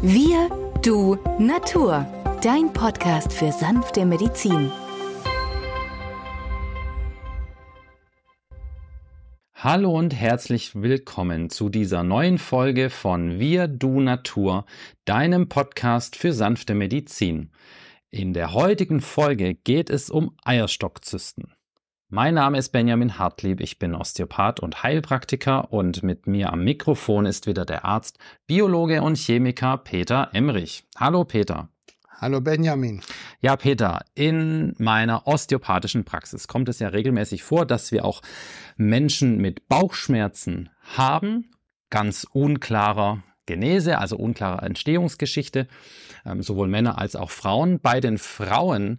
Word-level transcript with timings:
Wir, 0.00 0.48
du, 0.84 1.16
Natur. 1.40 2.06
Dein 2.40 2.72
Podcast 2.72 3.32
für 3.32 3.50
sanfte 3.50 4.06
Medizin. 4.06 4.70
Hallo 9.54 9.98
und 9.98 10.14
herzlich 10.14 10.80
willkommen 10.80 11.50
zu 11.50 11.68
dieser 11.68 12.04
neuen 12.04 12.38
Folge 12.38 12.90
von 12.90 13.40
Wir, 13.40 13.66
du, 13.66 13.98
Natur, 13.98 14.66
deinem 15.04 15.48
Podcast 15.48 16.14
für 16.14 16.32
sanfte 16.32 16.76
Medizin. 16.76 17.50
In 18.08 18.34
der 18.34 18.52
heutigen 18.52 19.00
Folge 19.00 19.56
geht 19.56 19.90
es 19.90 20.10
um 20.10 20.36
Eierstockzysten. 20.44 21.57
Mein 22.10 22.32
Name 22.32 22.56
ist 22.56 22.70
Benjamin 22.70 23.18
Hartlieb, 23.18 23.60
ich 23.60 23.78
bin 23.78 23.94
Osteopath 23.94 24.60
und 24.60 24.82
Heilpraktiker 24.82 25.74
und 25.74 26.02
mit 26.02 26.26
mir 26.26 26.50
am 26.50 26.64
Mikrofon 26.64 27.26
ist 27.26 27.46
wieder 27.46 27.66
der 27.66 27.84
Arzt, 27.84 28.18
Biologe 28.46 29.02
und 29.02 29.18
Chemiker 29.18 29.76
Peter 29.76 30.30
Emrich. 30.32 30.84
Hallo 30.96 31.26
Peter. 31.26 31.68
Hallo 32.18 32.40
Benjamin. 32.40 33.02
Ja, 33.42 33.56
Peter, 33.56 34.00
in 34.14 34.74
meiner 34.78 35.26
osteopathischen 35.26 36.06
Praxis 36.06 36.48
kommt 36.48 36.70
es 36.70 36.78
ja 36.78 36.88
regelmäßig 36.88 37.42
vor, 37.42 37.66
dass 37.66 37.92
wir 37.92 38.06
auch 38.06 38.22
Menschen 38.78 39.36
mit 39.36 39.68
Bauchschmerzen 39.68 40.70
haben, 40.96 41.50
ganz 41.90 42.26
unklarer 42.32 43.22
Genese, 43.44 43.98
also 43.98 44.16
unklarer 44.16 44.62
Entstehungsgeschichte, 44.62 45.68
ähm, 46.24 46.42
sowohl 46.42 46.68
Männer 46.68 46.96
als 46.96 47.16
auch 47.16 47.30
Frauen. 47.30 47.80
Bei 47.80 48.00
den 48.00 48.16
Frauen 48.16 48.98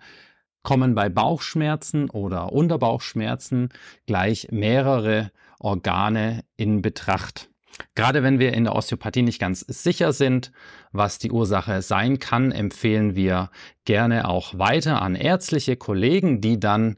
kommen 0.63 0.95
bei 0.95 1.09
Bauchschmerzen 1.09 2.09
oder 2.09 2.51
Unterbauchschmerzen 2.51 3.69
gleich 4.05 4.49
mehrere 4.51 5.31
Organe 5.59 6.43
in 6.57 6.81
Betracht. 6.81 7.49
Gerade 7.95 8.23
wenn 8.23 8.39
wir 8.39 8.53
in 8.53 8.65
der 8.65 8.75
Osteopathie 8.75 9.21
nicht 9.21 9.39
ganz 9.39 9.61
sicher 9.61 10.11
sind, 10.13 10.51
was 10.91 11.17
die 11.17 11.31
Ursache 11.31 11.81
sein 11.81 12.19
kann, 12.19 12.51
empfehlen 12.51 13.15
wir 13.15 13.51
gerne 13.85 14.27
auch 14.27 14.57
weiter 14.57 15.01
an 15.01 15.15
ärztliche 15.15 15.77
Kollegen, 15.77 16.41
die 16.41 16.59
dann 16.59 16.97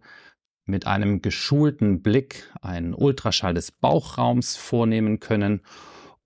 mit 0.65 0.87
einem 0.87 1.21
geschulten 1.21 2.01
Blick 2.01 2.49
einen 2.61 2.93
Ultraschall 2.93 3.53
des 3.53 3.71
Bauchraums 3.71 4.55
vornehmen 4.55 5.19
können, 5.19 5.61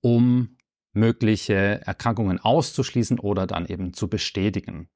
um 0.01 0.57
mögliche 0.93 1.81
Erkrankungen 1.85 2.39
auszuschließen 2.39 3.19
oder 3.19 3.47
dann 3.47 3.65
eben 3.65 3.93
zu 3.93 4.07
bestätigen. 4.07 4.87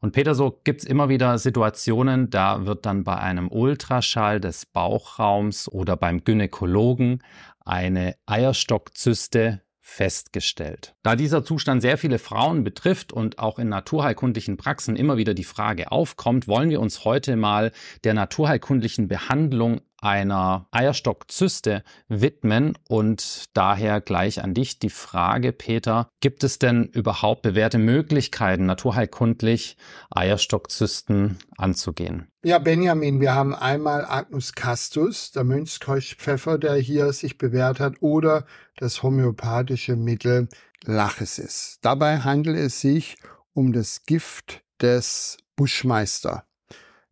Und 0.00 0.12
Peter, 0.12 0.34
so 0.34 0.60
gibt 0.64 0.82
es 0.82 0.86
immer 0.86 1.08
wieder 1.08 1.38
Situationen, 1.38 2.30
da 2.30 2.66
wird 2.66 2.86
dann 2.86 3.02
bei 3.02 3.16
einem 3.16 3.48
Ultraschall 3.48 4.40
des 4.40 4.66
Bauchraums 4.66 5.68
oder 5.68 5.96
beim 5.96 6.22
Gynäkologen 6.22 7.22
eine 7.64 8.14
Eierstockzyste 8.26 9.62
festgestellt. 9.80 10.96
Da 11.04 11.14
dieser 11.14 11.44
Zustand 11.44 11.80
sehr 11.80 11.96
viele 11.96 12.18
Frauen 12.18 12.64
betrifft 12.64 13.12
und 13.12 13.38
auch 13.38 13.58
in 13.60 13.68
naturheilkundlichen 13.68 14.56
Praxen 14.56 14.96
immer 14.96 15.16
wieder 15.16 15.32
die 15.32 15.44
Frage 15.44 15.92
aufkommt, 15.92 16.48
wollen 16.48 16.70
wir 16.70 16.80
uns 16.80 17.04
heute 17.04 17.36
mal 17.36 17.70
der 18.02 18.12
naturheilkundlichen 18.12 19.06
Behandlung 19.06 19.80
einer 20.06 20.68
Eierstockzyste 20.70 21.82
widmen 22.06 22.78
und 22.88 23.46
daher 23.54 24.00
gleich 24.00 24.40
an 24.42 24.54
dich 24.54 24.78
die 24.78 24.88
Frage, 24.88 25.52
Peter, 25.52 26.08
gibt 26.20 26.44
es 26.44 26.60
denn 26.60 26.84
überhaupt 26.84 27.42
bewährte 27.42 27.78
Möglichkeiten, 27.78 28.66
naturheilkundlich 28.66 29.76
Eierstockzysten 30.10 31.38
anzugehen? 31.58 32.28
Ja, 32.44 32.60
Benjamin, 32.60 33.20
wir 33.20 33.34
haben 33.34 33.52
einmal 33.52 34.04
Agnus 34.04 34.52
castus, 34.52 35.32
der 35.32 35.42
Mönchskeuchpfeffer, 35.42 36.58
der 36.58 36.76
hier 36.76 37.12
sich 37.12 37.36
bewährt 37.36 37.80
hat, 37.80 37.96
oder 38.00 38.46
das 38.76 39.02
homöopathische 39.02 39.96
Mittel 39.96 40.48
Lachesis. 40.84 41.78
Dabei 41.82 42.18
handelt 42.20 42.58
es 42.58 42.80
sich 42.80 43.16
um 43.54 43.72
das 43.72 44.04
Gift 44.06 44.62
des 44.80 45.38
Buschmeister. 45.56 46.44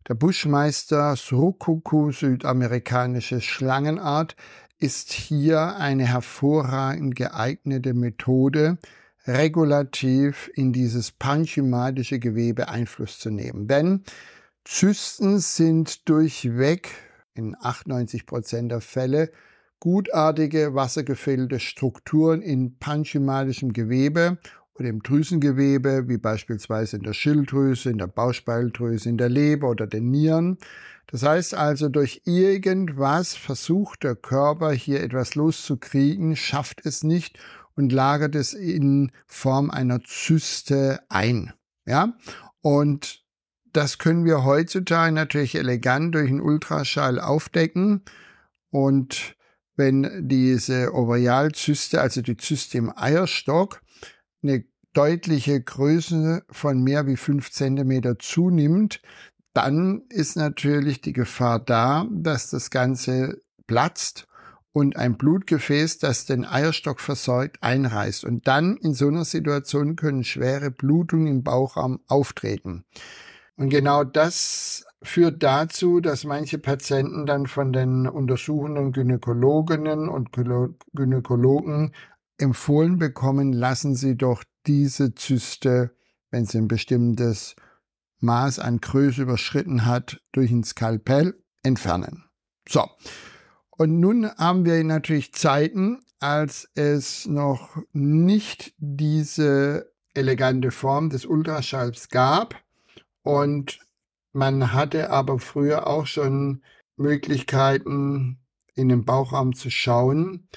Der 0.07 0.13
Buschmeister 0.13 1.15
Surukuku, 1.15 2.11
südamerikanische 2.11 3.41
Schlangenart, 3.41 4.35
ist 4.77 5.11
hier 5.11 5.77
eine 5.77 6.05
hervorragend 6.05 7.15
geeignete 7.15 7.95
Methode, 7.95 8.77
regulativ 9.25 10.51
in 10.53 10.73
dieses 10.73 11.11
parenchymatische 11.11 12.19
Gewebe 12.19 12.69
Einfluss 12.69 13.17
zu 13.17 13.31
nehmen. 13.31 13.67
Denn 13.67 14.03
Zysten 14.63 15.39
sind 15.39 16.07
durchweg 16.07 16.91
in 17.33 17.55
98 17.59 18.27
Prozent 18.27 18.71
der 18.71 18.81
Fälle 18.81 19.31
gutartige 19.79 20.75
wassergefüllte 20.75 21.59
Strukturen 21.59 22.43
in 22.43 22.77
parenchymatischem 22.77 23.73
Gewebe 23.73 24.37
oder 24.77 24.89
im 24.89 25.01
Drüsengewebe, 25.01 26.07
wie 26.07 26.17
beispielsweise 26.17 26.97
in 26.97 27.03
der 27.03 27.13
Schilddrüse, 27.13 27.89
in 27.89 27.97
der 27.97 28.07
Bauchspeicheldrüse, 28.07 29.09
in 29.09 29.17
der 29.17 29.29
Leber 29.29 29.69
oder 29.69 29.87
den 29.87 30.11
Nieren. 30.11 30.57
Das 31.07 31.23
heißt 31.23 31.53
also, 31.53 31.87
durch 31.87 32.21
irgendwas 32.25 33.35
versucht 33.35 34.03
der 34.03 34.15
Körper 34.15 34.71
hier 34.71 35.01
etwas 35.01 35.35
loszukriegen, 35.35 36.35
schafft 36.35 36.85
es 36.85 37.03
nicht 37.03 37.39
und 37.75 37.91
lagert 37.91 38.35
es 38.35 38.53
in 38.53 39.11
Form 39.27 39.69
einer 39.69 40.01
Zyste 40.03 40.99
ein. 41.09 41.53
Ja? 41.85 42.17
Und 42.61 43.23
das 43.71 43.97
können 43.97 44.25
wir 44.25 44.43
heutzutage 44.43 45.11
natürlich 45.11 45.55
elegant 45.55 46.15
durch 46.15 46.29
einen 46.29 46.41
Ultraschall 46.41 47.19
aufdecken 47.19 48.03
und 48.71 49.35
wenn 49.77 50.27
diese 50.27 50.93
Ovarialzyste, 50.93 51.99
also 51.99 52.21
die 52.21 52.37
Zyste 52.37 52.77
im 52.77 52.91
Eierstock, 52.95 53.81
eine 54.47 54.63
deutliche 54.93 55.61
Größe 55.61 56.43
von 56.49 56.81
mehr 56.81 57.05
wie 57.07 57.17
fünf 57.17 57.51
Zentimeter 57.51 58.17
zunimmt, 58.17 59.01
dann 59.53 60.03
ist 60.09 60.35
natürlich 60.35 61.01
die 61.01 61.13
Gefahr 61.13 61.59
da, 61.59 62.07
dass 62.11 62.49
das 62.49 62.69
Ganze 62.69 63.39
platzt 63.67 64.27
und 64.71 64.97
ein 64.97 65.15
Blutgefäß, 65.17 65.99
das 65.99 66.25
den 66.25 66.45
Eierstock 66.45 66.99
versorgt, 66.99 67.63
einreißt. 67.63 68.25
Und 68.25 68.47
dann 68.47 68.75
in 68.77 68.93
so 68.93 69.07
einer 69.07 69.23
Situation 69.23 69.95
können 69.95 70.25
schwere 70.25 70.71
Blutungen 70.71 71.27
im 71.27 71.43
Bauchraum 71.43 72.01
auftreten. 72.07 72.83
Und 73.55 73.69
genau 73.69 74.03
das 74.03 74.85
führt 75.01 75.43
dazu, 75.43 76.01
dass 76.01 76.25
manche 76.25 76.57
Patienten 76.57 77.25
dann 77.25 77.47
von 77.47 77.71
den 77.71 78.07
untersuchenden 78.07 78.91
Gynäkologinnen 78.91 80.09
und 80.09 80.31
Gynäkologen 80.93 81.93
empfohlen 82.37 82.97
bekommen, 82.97 83.53
lassen 83.53 83.95
Sie 83.95 84.15
doch 84.15 84.43
diese 84.67 85.15
Zyste, 85.15 85.95
wenn 86.31 86.45
sie 86.45 86.57
ein 86.57 86.67
bestimmtes 86.67 87.55
Maß 88.19 88.59
an 88.59 88.79
Größe 88.79 89.21
überschritten 89.21 89.85
hat, 89.85 90.21
durch 90.31 90.51
ein 90.51 90.63
Skalpell 90.63 91.41
entfernen. 91.63 92.25
So. 92.67 92.89
Und 93.69 93.99
nun 93.99 94.29
haben 94.37 94.65
wir 94.65 94.83
natürlich 94.83 95.33
Zeiten, 95.33 96.01
als 96.19 96.69
es 96.75 97.25
noch 97.25 97.77
nicht 97.91 98.73
diese 98.77 99.91
elegante 100.13 100.71
Form 100.71 101.09
des 101.09 101.25
Ultraschalls 101.25 102.09
gab 102.09 102.55
und 103.21 103.79
man 104.31 104.73
hatte 104.73 105.09
aber 105.09 105.39
früher 105.39 105.87
auch 105.87 106.07
schon 106.07 106.63
Möglichkeiten, 106.95 108.39
in 108.73 108.89
den 108.89 109.05
Bauchraum 109.05 109.53
zu 109.53 109.69
schauen 109.69 110.47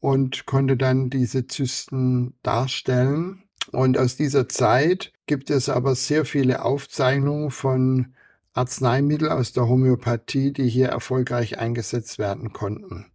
und 0.00 0.46
konnte 0.46 0.76
dann 0.76 1.10
diese 1.10 1.46
Zysten 1.46 2.34
darstellen. 2.42 3.42
Und 3.72 3.98
aus 3.98 4.16
dieser 4.16 4.48
Zeit 4.48 5.12
gibt 5.26 5.50
es 5.50 5.68
aber 5.68 5.94
sehr 5.94 6.24
viele 6.24 6.64
Aufzeichnungen 6.64 7.50
von 7.50 8.14
Arzneimitteln 8.52 9.32
aus 9.32 9.52
der 9.52 9.68
Homöopathie, 9.68 10.52
die 10.52 10.68
hier 10.68 10.88
erfolgreich 10.88 11.58
eingesetzt 11.58 12.18
werden 12.18 12.52
konnten. 12.52 13.06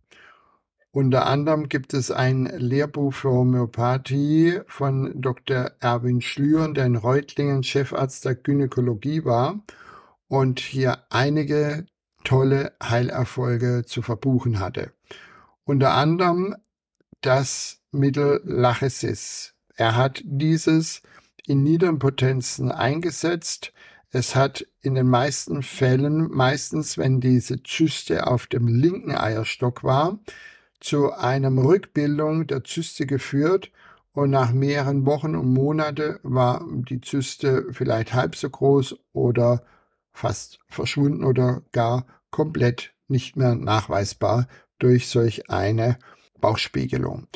Unter 0.94 1.26
anderem 1.26 1.70
gibt 1.70 1.94
es 1.94 2.12
ein 2.12 2.46
Lehrbuch 2.46 3.14
für 3.14 3.32
Homöopathie 3.32 4.60
von 4.68 5.22
Dr. 5.22 5.72
Erwin 5.80 6.20
Schlüren, 6.20 6.74
der 6.74 6.86
in 6.86 6.98
Reutlingen 6.98 7.64
Chefarzt 7.64 8.26
der 8.26 8.36
Gynäkologie 8.36 9.24
war 9.24 9.62
und 10.28 10.60
hier 10.60 10.98
einige 11.10 11.86
tolle 12.26 12.74
Heilerfolge 12.84 13.84
zu 13.86 14.02
verbuchen 14.02 14.60
hatte. 14.60 14.92
Unter 15.64 15.94
anderem 15.94 16.56
das 17.22 17.80
Mittel 17.92 18.42
Lachesis. 18.44 19.54
Er 19.76 19.96
hat 19.96 20.22
dieses 20.26 21.02
in 21.46 21.64
niederen 21.64 22.00
Potenzen 22.00 22.72
eingesetzt. 22.72 23.74
Es 24.12 24.36
hat 24.36 24.66
in 24.82 24.96
den 24.96 25.08
meisten 25.08 25.64
Fällen, 25.64 26.30
meistens 26.32 26.98
wenn 26.98 27.22
diese 27.22 27.64
Zyste 27.64 28.28
auf 28.28 28.48
dem 28.48 28.68
linken 28.68 29.16
Eierstock 29.16 29.84
war, 29.84 30.20
zu 30.80 31.14
einem 31.14 31.60
Rückbildung 31.60 32.48
der 32.48 32.64
Zyste 32.64 33.06
geführt 33.06 33.72
und 34.14 34.32
nach 34.32 34.52
mehreren 34.52 35.06
Wochen 35.06 35.36
und 35.36 35.54
Monaten 35.54 36.20
war 36.24 36.66
die 36.70 37.02
Zyste 37.02 37.68
vielleicht 37.72 38.14
halb 38.14 38.36
so 38.36 38.50
groß 38.50 38.98
oder 39.14 39.64
fast 40.12 40.60
verschwunden 40.68 41.24
oder 41.24 41.62
gar 41.72 42.06
komplett 42.32 42.94
nicht 43.08 43.38
mehr 43.38 43.56
nachweisbar 43.56 44.48
durch 44.80 45.08
solch 45.08 45.50
eine 45.50 45.98
Bauchspiegelung. 46.42 47.28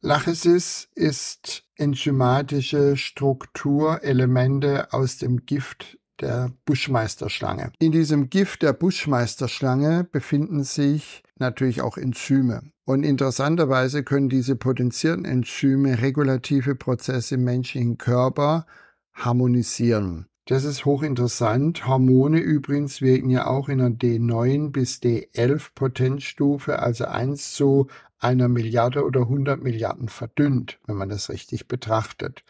Lachesis 0.00 0.88
ist 0.94 1.64
enzymatische 1.76 2.96
Strukturelemente 2.96 4.92
aus 4.92 5.18
dem 5.18 5.44
Gift 5.44 5.98
der 6.20 6.52
Buschmeisterschlange. 6.64 7.72
In 7.78 7.92
diesem 7.92 8.30
Gift 8.30 8.62
der 8.62 8.72
Buschmeisterschlange 8.72 10.04
befinden 10.04 10.64
sich 10.64 11.22
natürlich 11.38 11.82
auch 11.82 11.96
Enzyme. 11.96 12.62
Und 12.84 13.04
interessanterweise 13.04 14.02
können 14.02 14.28
diese 14.28 14.56
potenzierten 14.56 15.24
Enzyme 15.24 16.00
regulative 16.00 16.74
Prozesse 16.74 17.36
im 17.36 17.44
menschlichen 17.44 17.98
Körper 17.98 18.66
harmonisieren. 19.14 20.26
Das 20.46 20.64
ist 20.64 20.84
hochinteressant. 20.84 21.86
Hormone 21.86 22.40
übrigens 22.40 23.00
wirken 23.00 23.30
ja 23.30 23.46
auch 23.46 23.68
in 23.68 23.78
der 23.78 23.90
D9 23.90 24.72
bis 24.72 24.96
D11 24.96 25.68
Potenzstufe, 25.74 26.80
also 26.80 27.04
1 27.04 27.52
zu 27.52 27.86
einer 28.20 28.48
Milliarde 28.48 29.04
oder 29.04 29.22
100 29.22 29.62
Milliarden 29.62 30.08
verdünnt, 30.08 30.78
wenn 30.86 30.96
man 30.96 31.08
das 31.08 31.30
richtig 31.30 31.66
betrachtet. 31.66 32.44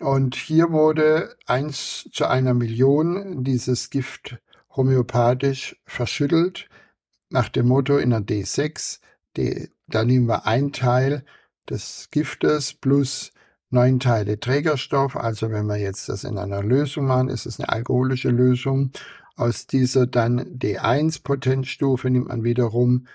Und 0.00 0.34
hier 0.34 0.70
wurde 0.72 1.36
1 1.46 2.10
zu 2.12 2.26
einer 2.26 2.54
Million 2.54 3.44
dieses 3.44 3.90
Gift 3.90 4.38
homöopathisch 4.74 5.76
verschüttelt, 5.86 6.68
nach 7.30 7.48
dem 7.48 7.68
Motto 7.68 7.96
in 7.96 8.10
der 8.10 8.20
D6, 8.20 9.00
D, 9.36 9.68
da 9.86 10.04
nehmen 10.04 10.26
wir 10.26 10.46
ein 10.46 10.72
Teil 10.72 11.24
des 11.68 12.08
Giftes 12.10 12.74
plus 12.74 13.32
neun 13.70 13.98
Teile 14.00 14.38
Trägerstoff. 14.38 15.16
Also 15.16 15.50
wenn 15.50 15.66
wir 15.66 15.76
jetzt 15.76 16.08
das 16.08 16.24
in 16.24 16.38
einer 16.38 16.62
Lösung 16.62 17.06
machen, 17.06 17.28
ist 17.28 17.46
es 17.46 17.58
eine 17.58 17.68
alkoholische 17.68 18.30
Lösung. 18.30 18.92
Aus 19.36 19.66
dieser 19.66 20.06
dann 20.06 20.40
D1 20.58 21.22
Potenzstufe 21.24 22.08
nimmt 22.08 22.28
man 22.28 22.44
wiederum 22.44 23.06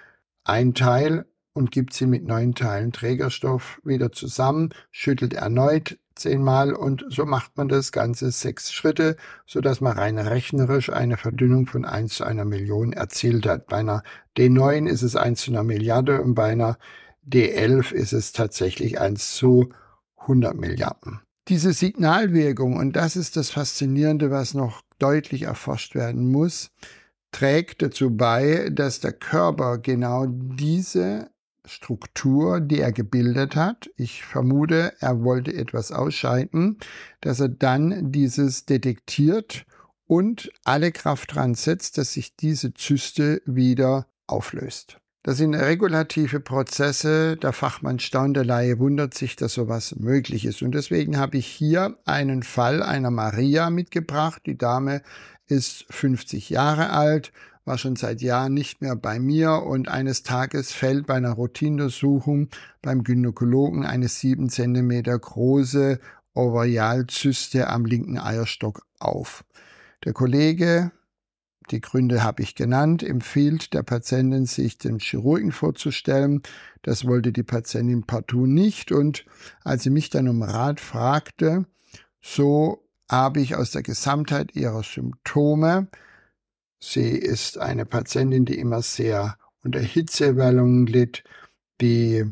ein 0.44 0.74
Teil 0.74 1.26
und 1.54 1.72
gibt 1.72 1.94
sie 1.94 2.06
mit 2.06 2.26
neun 2.26 2.56
Teilen 2.56 2.92
Trägerstoff 2.92 3.80
wieder 3.84 4.12
zusammen, 4.12 4.70
schüttelt 4.92 5.34
erneut 5.34 5.98
zehnmal 6.20 6.74
und 6.74 7.06
so 7.10 7.26
macht 7.26 7.58
man 7.58 7.70
das 7.70 7.92
Ganze 7.92 8.32
sechs 8.32 8.72
Schritte, 8.72 9.16
so 9.46 9.62
dass 9.62 9.82
man 9.82 9.98
rein 9.98 10.20
rechnerisch 10.20 10.92
eine 10.92 11.18
Verdünnung 11.18 11.66
von 11.66 11.86
1 11.86 12.16
zu 12.16 12.24
einer 12.26 12.46
Million 12.46 12.94
erzielt 12.94 13.48
hat. 13.48 13.68
Bei 13.68 13.78
einer 13.78 14.04
D9 14.38 14.88
ist 14.88 15.02
es 15.02 15.16
1 15.16 15.42
zu 15.42 15.52
einer 15.52 15.64
Milliarde 15.64 16.22
und 16.22 16.36
bei 16.36 16.52
einer 16.52 16.78
D11 17.28 17.94
ist 17.94 18.14
es 18.14 18.32
tatsächlich 18.32 19.00
1 19.00 19.36
zu 19.36 19.70
100 20.18 20.56
Milliarden. 20.56 21.22
Diese 21.48 21.74
Signalwirkung, 21.74 22.78
und 22.78 22.96
das 22.96 23.16
ist 23.16 23.36
das 23.36 23.50
Faszinierende, 23.50 24.30
was 24.30 24.54
noch 24.54 24.82
deutlich 25.00 25.44
erforscht 25.44 25.96
werden 25.96 26.32
muss, 26.32 26.70
trägt 27.32 27.82
dazu 27.82 28.16
bei, 28.16 28.70
dass 28.72 29.00
der 29.00 29.14
Körper 29.14 29.78
genau 29.78 30.26
diese 30.28 31.30
Struktur, 31.70 32.60
die 32.60 32.80
er 32.80 32.92
gebildet 32.92 33.56
hat, 33.56 33.90
ich 33.96 34.24
vermute, 34.24 34.94
er 35.00 35.24
wollte 35.24 35.54
etwas 35.54 35.92
ausscheiden, 35.92 36.78
dass 37.22 37.40
er 37.40 37.50
dann 37.50 38.12
dieses 38.12 38.66
detektiert 38.66 39.66
und 40.06 40.52
alle 40.64 40.92
Kraft 40.92 41.36
dran 41.36 41.54
setzt, 41.54 41.98
dass 41.98 42.14
sich 42.14 42.36
diese 42.36 42.74
Zyste 42.74 43.42
wieder 43.46 44.08
auflöst. 44.28 45.00
Das 45.24 45.38
sind 45.38 45.54
regulative 45.54 46.40
Prozesse. 46.40 47.36
Der 47.36 47.52
Fachmann 47.52 48.00
staunt, 48.00 48.38
der 48.38 48.46
Laie 48.46 48.80
wundert 48.80 49.14
sich, 49.14 49.36
dass 49.36 49.54
sowas 49.54 49.96
möglich 49.98 50.46
ist. 50.46 50.62
Und 50.62 50.72
deswegen 50.72 51.18
habe 51.18 51.38
ich 51.38 51.46
hier 51.46 51.98
einen 52.06 52.42
Fall 52.42 52.82
einer 52.82 53.12
Maria 53.12 53.70
mitgebracht. 53.70 54.42
Die 54.46 54.58
Dame 54.58 55.02
ist 55.46 55.86
50 55.90 56.50
Jahre 56.50 56.92
alt, 56.92 57.34
war 57.70 57.78
schon 57.78 57.96
seit 57.96 58.24
Jahren 58.24 58.56
nicht 58.56 58.82
mehr 58.82 58.96
bei 58.96 59.20
mir 59.20 59.62
und 59.62 59.90
eines 59.90 60.24
Tages 60.24 60.72
fällt 60.72 61.06
bei 61.06 61.14
einer 61.14 61.34
Routinuntersuchung 61.34 62.50
beim 62.82 63.04
Gynäkologen 63.04 63.86
eine 63.86 64.08
sieben 64.08 64.50
Zentimeter 64.50 65.18
große 65.18 66.00
Ovarialzyste 66.34 67.68
am 67.68 67.86
linken 67.86 68.18
Eierstock 68.18 68.82
auf. 68.98 69.46
Der 70.04 70.14
Kollege 70.14 70.92
die 71.70 71.82
Gründe 71.82 72.24
habe 72.24 72.42
ich 72.42 72.56
genannt, 72.56 73.04
empfiehlt 73.04 73.76
der 73.76 73.84
Patientin, 73.84 74.48
sich 74.48 74.80
dem 74.80 74.98
Chirurgen 74.98 75.52
vorzustellen. 75.52 76.42
Das 76.82 77.06
wollte 77.06 77.32
die 77.32 77.44
Patientin 77.44 78.08
partout 78.08 78.48
nicht. 78.48 78.92
Und 78.92 79.26
als 79.64 79.84
sie 79.84 79.92
mich 79.92 80.10
dann 80.10 80.28
um 80.28 80.42
Rat 80.42 80.80
fragte, 80.80 81.68
so 82.20 82.84
habe 83.08 83.42
ich 83.42 83.56
aus 83.56 83.70
der 83.70 83.84
Gesamtheit 83.84 84.56
ihrer 84.56 84.82
Symptome, 84.82 85.90
sie 86.80 87.10
ist 87.12 87.58
eine 87.58 87.86
Patientin, 87.86 88.46
die 88.46 88.60
immer 88.60 88.82
sehr 88.82 89.38
unter 89.64 89.80
Hitzewallungen 89.80 90.88
litt, 90.88 91.24
die 91.82 92.26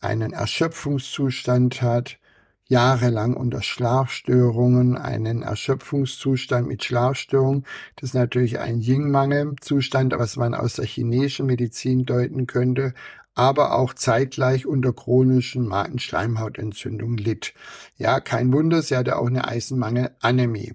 einen 0.00 0.32
Erschöpfungszustand 0.32 1.82
hat, 1.82 2.18
jahrelang 2.66 3.34
unter 3.34 3.62
Schlafstörungen, 3.62 4.96
einen 4.96 5.42
Erschöpfungszustand 5.42 6.68
mit 6.68 6.84
Schlafstörungen. 6.84 7.64
Das 7.96 8.10
ist 8.10 8.14
natürlich 8.14 8.58
ein 8.58 8.80
Yin-Mangel-Zustand, 8.80 10.14
was 10.18 10.36
man 10.36 10.54
aus 10.54 10.74
der 10.74 10.84
chinesischen 10.84 11.46
Medizin 11.46 12.04
deuten 12.04 12.46
könnte, 12.46 12.92
aber 13.34 13.74
auch 13.74 13.94
zeitgleich 13.94 14.66
unter 14.66 14.92
chronischen 14.92 15.66
Magenschleimhautentzündung 15.66 17.16
litt. 17.16 17.54
Ja, 17.96 18.20
kein 18.20 18.52
Wunder, 18.52 18.82
sie 18.82 18.96
hatte 18.96 19.16
auch 19.16 19.28
eine 19.28 19.48
Eisenmangel-Anämie. 19.48 20.74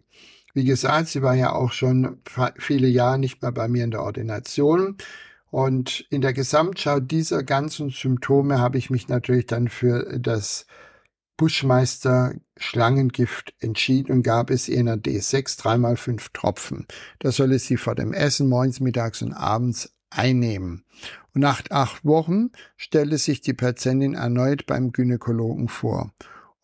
Wie 0.53 0.65
gesagt, 0.65 1.07
sie 1.07 1.21
war 1.21 1.33
ja 1.33 1.53
auch 1.53 1.71
schon 1.71 2.19
viele 2.57 2.87
Jahre 2.87 3.17
nicht 3.17 3.41
mehr 3.41 3.51
bei 3.51 3.67
mir 3.67 3.83
in 3.83 3.91
der 3.91 4.03
Ordination. 4.03 4.97
Und 5.49 6.05
in 6.09 6.21
der 6.21 6.33
Gesamtschau 6.33 6.99
dieser 6.99 7.43
ganzen 7.43 7.89
Symptome 7.89 8.59
habe 8.59 8.77
ich 8.77 8.89
mich 8.89 9.07
natürlich 9.07 9.45
dann 9.45 9.67
für 9.67 10.19
das 10.19 10.65
Buschmeister 11.37 12.35
Schlangengift 12.57 13.53
entschieden 13.59 14.11
und 14.11 14.23
gab 14.23 14.49
es 14.49 14.69
ihr 14.69 14.77
in 14.77 14.85
der 14.85 14.97
D6 14.97 15.59
dreimal 15.59 15.97
fünf 15.97 16.29
Tropfen. 16.29 16.87
Das 17.19 17.35
solle 17.35 17.59
sie 17.59 17.77
vor 17.77 17.95
dem 17.95 18.13
Essen 18.13 18.47
morgens, 18.47 18.79
mittags 18.79 19.21
und 19.21 19.33
abends 19.33 19.93
einnehmen. 20.11 20.85
Und 21.33 21.41
nach 21.41 21.63
acht 21.71 22.05
Wochen 22.05 22.51
stellte 22.77 23.17
sich 23.17 23.41
die 23.41 23.53
Patientin 23.53 24.13
erneut 24.13 24.67
beim 24.67 24.91
Gynäkologen 24.91 25.67
vor. 25.67 26.13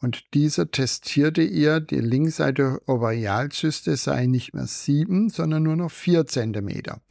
Und 0.01 0.33
dieser 0.33 0.71
testierte 0.71 1.41
ihr, 1.41 1.79
die 1.81 1.99
Linkseite 1.99 2.81
Ovarialzyste 2.87 3.97
sei 3.97 4.27
nicht 4.27 4.53
mehr 4.53 4.67
sieben, 4.67 5.29
sondern 5.29 5.63
nur 5.63 5.75
noch 5.75 5.91
vier 5.91 6.25
Zentimeter. 6.25 7.01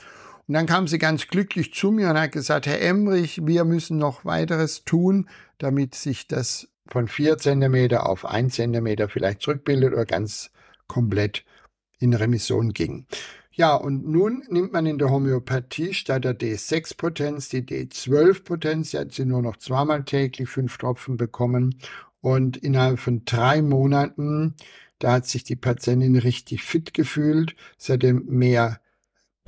Und 0.47 0.55
dann 0.55 0.67
kam 0.67 0.89
sie 0.89 0.99
ganz 0.99 1.27
glücklich 1.29 1.75
zu 1.75 1.91
mir 1.91 2.09
und 2.09 2.19
hat 2.19 2.33
gesagt, 2.33 2.67
Herr 2.67 2.81
Emrich, 2.81 3.47
wir 3.47 3.65
müssen 3.65 3.99
noch 3.99 4.25
weiteres 4.25 4.85
tun, 4.85 5.29
damit 5.59 5.95
sich 5.95 6.27
das 6.27 6.69
von 6.87 7.07
4 7.07 7.37
cm 7.37 7.99
auf 7.99 8.25
1 8.25 8.55
cm 8.55 9.09
vielleicht 9.09 9.43
zurückbildet 9.43 9.93
oder 9.93 10.07
ganz 10.07 10.51
komplett 10.87 11.45
in 11.99 12.15
Remission 12.15 12.73
ging. 12.73 13.07
Ja, 13.53 13.75
und 13.75 14.07
nun 14.07 14.45
nimmt 14.49 14.73
man 14.73 14.87
in 14.87 14.99
der 14.99 15.11
Homöopathie 15.11 15.93
statt 15.93 16.25
der 16.25 16.39
D6-Potenz 16.39 17.49
die 17.49 17.63
D12-Potenz. 17.63 18.93
Sie 18.93 18.99
hat 18.99 19.13
sie 19.13 19.25
nur 19.25 19.43
noch 19.43 19.57
zweimal 19.57 20.05
täglich 20.05 20.49
fünf 20.49 20.79
Tropfen 20.79 21.17
bekommen. 21.17 21.75
Und 22.21 22.57
innerhalb 22.57 22.99
von 22.99 23.25
drei 23.25 23.63
Monaten, 23.63 24.55
da 24.99 25.13
hat 25.13 25.27
sich 25.27 25.45
die 25.45 25.57
Patientin 25.57 26.17
richtig 26.17 26.63
fit 26.63 26.93
gefühlt. 26.95 27.55
Sie 27.77 27.93
hatte 27.93 28.13
mehr 28.13 28.81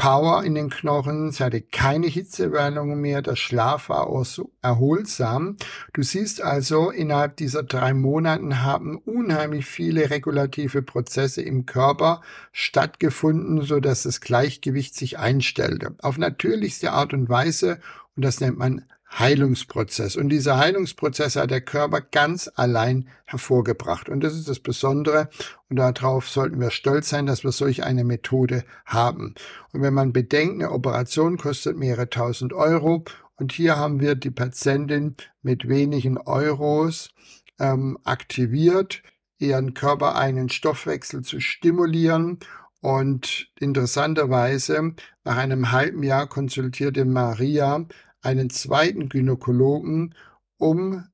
Power 0.00 0.44
in 0.44 0.54
den 0.54 0.70
Knochen, 0.70 1.30
sie 1.30 1.44
hatte 1.44 1.60
keine 1.60 2.06
Hitzewallungen 2.06 2.98
mehr, 2.98 3.20
der 3.20 3.36
Schlaf 3.36 3.90
war 3.90 4.06
auch 4.06 4.24
so 4.24 4.50
erholsam. 4.62 5.56
Du 5.92 6.02
siehst 6.02 6.40
also, 6.40 6.90
innerhalb 6.90 7.36
dieser 7.36 7.64
drei 7.64 7.92
Monaten 7.92 8.62
haben 8.62 8.96
unheimlich 8.96 9.66
viele 9.66 10.08
regulative 10.08 10.80
Prozesse 10.80 11.42
im 11.42 11.66
Körper 11.66 12.22
stattgefunden, 12.50 13.60
so 13.60 13.78
dass 13.78 14.04
das 14.04 14.22
Gleichgewicht 14.22 14.94
sich 14.94 15.18
einstellte. 15.18 15.94
Auf 15.98 16.16
natürlichste 16.16 16.92
Art 16.92 17.12
und 17.12 17.28
Weise, 17.28 17.78
und 18.16 18.24
das 18.24 18.40
nennt 18.40 18.56
man 18.56 18.86
Heilungsprozess. 19.18 20.16
Und 20.16 20.28
dieser 20.28 20.58
Heilungsprozess 20.58 21.36
hat 21.36 21.50
der 21.50 21.60
Körper 21.60 22.00
ganz 22.00 22.50
allein 22.54 23.08
hervorgebracht. 23.24 24.08
Und 24.08 24.20
das 24.22 24.34
ist 24.34 24.48
das 24.48 24.60
Besondere. 24.60 25.28
Und 25.68 25.76
darauf 25.76 26.28
sollten 26.28 26.60
wir 26.60 26.70
stolz 26.70 27.08
sein, 27.08 27.26
dass 27.26 27.42
wir 27.44 27.52
solch 27.52 27.82
eine 27.82 28.04
Methode 28.04 28.64
haben. 28.84 29.34
Und 29.72 29.82
wenn 29.82 29.94
man 29.94 30.12
bedenkt, 30.12 30.62
eine 30.62 30.72
Operation 30.72 31.38
kostet 31.38 31.76
mehrere 31.76 32.08
tausend 32.08 32.52
Euro. 32.52 33.04
Und 33.36 33.52
hier 33.52 33.76
haben 33.76 34.00
wir 34.00 34.14
die 34.14 34.30
Patientin 34.30 35.16
mit 35.42 35.68
wenigen 35.68 36.18
Euros 36.18 37.10
ähm, 37.58 37.98
aktiviert, 38.04 39.02
ihren 39.38 39.74
Körper 39.74 40.16
einen 40.16 40.50
Stoffwechsel 40.50 41.22
zu 41.22 41.40
stimulieren 41.40 42.38
und 42.80 43.48
interessanterweise, 43.58 44.94
nach 45.24 45.36
einem 45.36 45.70
halben 45.70 46.02
Jahr 46.02 46.26
konsultierte 46.26 47.04
Maria 47.04 47.86
einen 48.22 48.50
zweiten 48.50 49.08
Gynäkologen, 49.08 50.14
um 50.58 51.04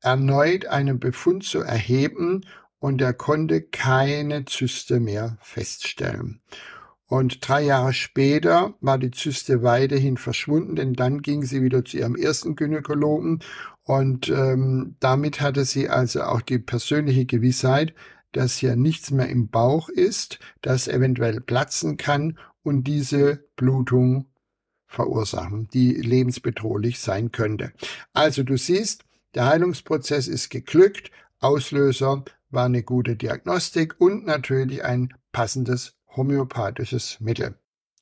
erneut 0.00 0.66
einen 0.66 0.98
Befund 0.98 1.44
zu 1.44 1.60
erheben 1.60 2.42
und 2.78 3.02
er 3.02 3.12
konnte 3.12 3.60
keine 3.62 4.44
Zyste 4.46 5.00
mehr 5.00 5.36
feststellen. 5.40 6.40
Und 7.06 7.46
drei 7.46 7.62
Jahre 7.62 7.92
später 7.92 8.74
war 8.80 8.96
die 8.96 9.10
Zyste 9.10 9.62
weiterhin 9.62 10.16
verschwunden, 10.16 10.76
denn 10.76 10.92
dann 10.94 11.22
ging 11.22 11.42
sie 11.42 11.60
wieder 11.60 11.84
zu 11.84 11.98
ihrem 11.98 12.14
ersten 12.14 12.54
Gynäkologen 12.54 13.42
und 13.82 14.28
ähm, 14.28 14.96
damit 15.00 15.40
hatte 15.40 15.64
sie 15.64 15.88
also 15.88 16.22
auch 16.22 16.40
die 16.40 16.60
persönliche 16.60 17.26
Gewissheit, 17.26 17.94
dass 18.30 18.56
hier 18.56 18.76
nichts 18.76 19.10
mehr 19.10 19.28
im 19.28 19.48
Bauch 19.48 19.88
ist, 19.88 20.38
das 20.62 20.86
eventuell 20.86 21.40
platzen 21.40 21.96
kann 21.96 22.38
und 22.62 22.84
diese 22.84 23.44
Blutung 23.56 24.26
verursachen, 24.90 25.68
die 25.72 25.94
lebensbedrohlich 25.94 26.98
sein 26.98 27.30
könnte. 27.30 27.72
Also 28.12 28.42
du 28.42 28.58
siehst, 28.58 29.04
der 29.34 29.46
Heilungsprozess 29.46 30.26
ist 30.26 30.50
geglückt, 30.50 31.10
Auslöser 31.38 32.24
war 32.50 32.66
eine 32.66 32.82
gute 32.82 33.16
Diagnostik 33.16 33.94
und 33.98 34.26
natürlich 34.26 34.84
ein 34.84 35.14
passendes 35.32 35.94
homöopathisches 36.16 37.20
Mittel. 37.20 37.54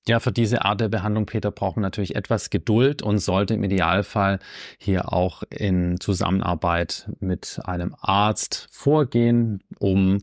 Ja, 0.06 0.20
für 0.20 0.32
diese 0.32 0.64
Art 0.64 0.80
der 0.80 0.88
Behandlung, 0.88 1.26
Peter, 1.26 1.50
braucht 1.50 1.76
man 1.76 1.82
natürlich 1.82 2.16
etwas 2.16 2.48
Geduld 2.48 3.02
und 3.02 3.18
sollte 3.18 3.52
im 3.52 3.62
Idealfall 3.62 4.38
hier 4.78 5.12
auch 5.12 5.42
in 5.50 6.00
Zusammenarbeit 6.00 7.10
mit 7.20 7.60
einem 7.64 7.94
Arzt 8.00 8.68
vorgehen, 8.72 9.62
um 9.78 10.22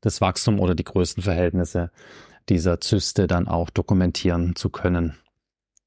das 0.00 0.20
Wachstum 0.20 0.60
oder 0.60 0.76
die 0.76 0.84
Größenverhältnisse 0.84 1.90
dieser 2.48 2.80
Zyste 2.80 3.26
dann 3.26 3.48
auch 3.48 3.70
dokumentieren 3.70 4.54
zu 4.54 4.70
können. 4.70 5.16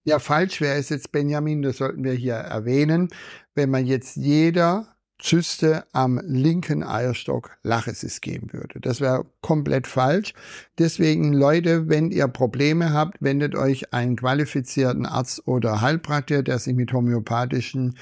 Ja, 0.03 0.19
falsch 0.19 0.61
wäre 0.61 0.77
es 0.77 0.89
jetzt, 0.89 1.11
Benjamin, 1.11 1.61
das 1.61 1.77
sollten 1.77 2.03
wir 2.03 2.13
hier 2.13 2.35
erwähnen, 2.35 3.09
wenn 3.53 3.69
man 3.69 3.85
jetzt 3.85 4.15
jeder 4.15 4.95
Zyste 5.19 5.83
am 5.91 6.19
linken 6.23 6.81
Eierstock 6.81 7.57
Lachesis 7.61 8.21
geben 8.21 8.53
würde. 8.53 8.79
Das 8.79 9.01
wäre 9.01 9.25
komplett 9.41 9.85
falsch. 9.85 10.33
Deswegen, 10.77 11.33
Leute, 11.33 11.89
wenn 11.89 12.09
ihr 12.11 12.27
Probleme 12.29 12.93
habt, 12.93 13.21
wendet 13.21 13.53
euch 13.53 13.93
einen 13.93 14.15
qualifizierten 14.15 15.05
Arzt 15.05 15.45
oder 15.45 15.81
Heilpraktiker, 15.81 16.41
der 16.41 16.59
sich 16.59 16.73
mit 16.73 16.93
homöopathischen 16.93 17.97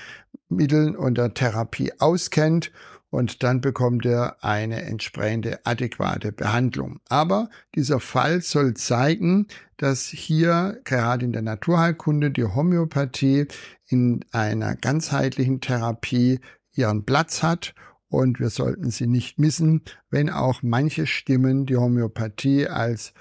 Mitteln 0.50 0.96
und 0.96 1.18
der 1.18 1.34
Therapie 1.34 1.92
auskennt 1.98 2.72
und 3.10 3.44
dann 3.44 3.62
bekommt 3.62 4.06
ihr 4.06 4.36
eine 4.42 4.84
entsprechende 4.84 5.66
adäquate 5.66 6.32
Behandlung. 6.32 7.00
Aber 7.08 7.50
dieser 7.76 8.00
Fall 8.00 8.42
soll 8.42 8.74
zeigen, 8.74 9.48
dass 9.78 10.08
hier 10.08 10.82
gerade 10.84 11.26
in 11.26 11.34
der 11.34 11.42
Naturheilkunde 11.42 12.32
die 12.32 12.44
Homöopathie 12.44 13.48
in 13.88 14.26
einer 14.32 14.76
ganzheitlichen 14.76 15.62
Therapie 15.62 16.40
ihren 16.74 17.06
Platz 17.06 17.44
hat 17.44 17.74
und 18.10 18.40
wir 18.40 18.50
sollten 18.50 18.90
sie 18.90 19.08
nicht 19.08 19.40
missen, 19.40 19.82
wenn 20.10 20.30
auch 20.30 20.62
manche 20.64 21.08
Stimmen 21.08 21.66
die 21.66 21.78
Homöopathie 21.78 22.68
als 22.68 23.14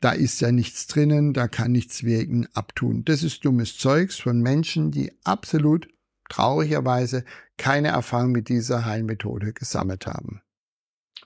da 0.00 0.10
ist 0.10 0.40
ja 0.40 0.50
nichts 0.50 0.88
drinnen, 0.88 1.32
da 1.32 1.46
kann 1.46 1.70
nichts 1.70 2.02
wirken, 2.02 2.48
abtun. 2.54 3.04
Das 3.04 3.22
ist 3.22 3.44
dummes 3.44 3.78
Zeugs 3.78 4.18
von 4.18 4.40
Menschen, 4.40 4.90
die 4.90 5.12
absolut 5.22 5.88
traurigerweise 6.32 7.24
keine 7.58 7.88
Erfahrung 7.88 8.32
mit 8.32 8.48
dieser 8.48 8.84
Heilmethode 8.84 9.52
gesammelt 9.52 10.06
haben. 10.06 10.40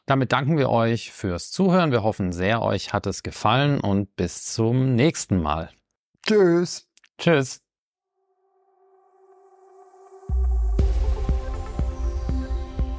Damit 0.04 0.32
danken 0.32 0.56
wir 0.56 0.70
euch 0.70 1.12
fürs 1.12 1.50
Zuhören. 1.50 1.92
Wir 1.92 2.02
hoffen 2.02 2.32
sehr, 2.32 2.62
euch 2.62 2.92
hat 2.92 3.06
es 3.06 3.22
gefallen 3.22 3.80
und 3.80 4.14
bis 4.16 4.44
zum 4.52 4.94
nächsten 4.94 5.40
Mal. 5.40 5.70
Tschüss. 6.26 6.88
Tschüss. 7.18 7.60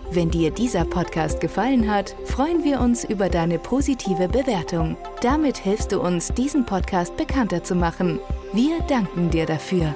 Wenn 0.09 0.31
dir 0.31 0.51
dieser 0.51 0.85
Podcast 0.85 1.41
gefallen 1.41 1.91
hat, 1.91 2.15
freuen 2.25 2.63
wir 2.63 2.79
uns 2.79 3.03
über 3.03 3.29
deine 3.29 3.59
positive 3.59 4.29
Bewertung. 4.29 4.95
Damit 5.21 5.57
hilfst 5.57 5.91
du 5.91 6.01
uns, 6.01 6.29
diesen 6.29 6.65
Podcast 6.65 7.15
bekannter 7.17 7.63
zu 7.63 7.75
machen. 7.75 8.19
Wir 8.53 8.79
danken 8.87 9.29
dir 9.29 9.45
dafür. 9.45 9.95